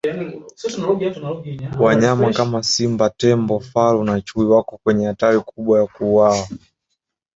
[1.79, 6.47] wanyama kama simba tembo faru na chui wako kwenye hatari kubwa ya kuuwawa